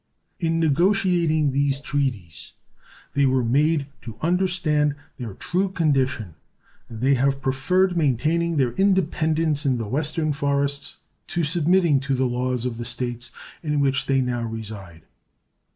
In 0.39 0.59
negotiating 0.59 1.51
these 1.51 1.79
treaties 1.79 2.53
they 3.13 3.27
were 3.27 3.43
made 3.43 3.85
to 4.01 4.17
understand 4.21 4.95
their 5.17 5.35
true 5.35 5.69
condition, 5.69 6.33
and 6.89 7.01
they 7.01 7.13
have 7.13 7.39
preferred 7.39 7.95
maintaining 7.95 8.57
their 8.57 8.71
independence 8.73 9.63
in 9.63 9.77
the 9.77 9.85
Western 9.87 10.33
forests 10.33 10.97
to 11.27 11.43
submitting 11.43 11.99
to 11.99 12.15
the 12.15 12.25
laws 12.25 12.65
of 12.65 12.77
the 12.77 12.83
States 12.83 13.31
in 13.61 13.79
which 13.79 14.07
they 14.07 14.21
now 14.21 14.41
reside. 14.41 15.03